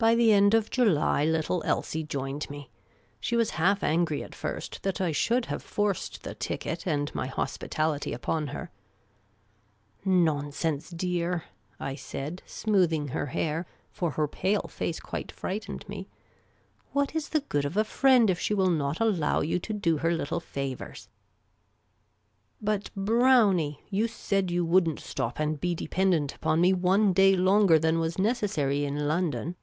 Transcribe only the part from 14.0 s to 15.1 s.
her pale face